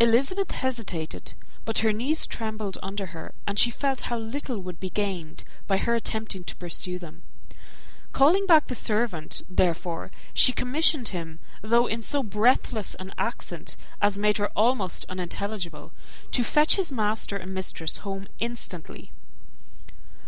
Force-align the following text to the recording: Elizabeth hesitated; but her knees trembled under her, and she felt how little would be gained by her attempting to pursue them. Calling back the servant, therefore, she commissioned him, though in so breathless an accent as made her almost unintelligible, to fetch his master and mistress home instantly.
Elizabeth 0.00 0.50
hesitated; 0.50 1.34
but 1.64 1.78
her 1.86 1.92
knees 1.92 2.26
trembled 2.26 2.78
under 2.82 3.06
her, 3.14 3.32
and 3.46 3.60
she 3.60 3.70
felt 3.70 4.00
how 4.10 4.18
little 4.18 4.58
would 4.58 4.80
be 4.80 4.90
gained 4.90 5.44
by 5.68 5.76
her 5.78 5.94
attempting 5.94 6.42
to 6.42 6.56
pursue 6.56 6.98
them. 6.98 7.22
Calling 8.12 8.44
back 8.44 8.66
the 8.66 8.74
servant, 8.74 9.42
therefore, 9.48 10.10
she 10.34 10.50
commissioned 10.52 11.10
him, 11.10 11.38
though 11.60 11.86
in 11.86 12.02
so 12.02 12.24
breathless 12.24 12.96
an 12.96 13.14
accent 13.16 13.76
as 14.00 14.18
made 14.18 14.38
her 14.38 14.48
almost 14.56 15.06
unintelligible, 15.08 15.92
to 16.32 16.42
fetch 16.42 16.74
his 16.74 16.90
master 16.90 17.36
and 17.36 17.54
mistress 17.54 17.98
home 17.98 18.26
instantly. 18.40 19.12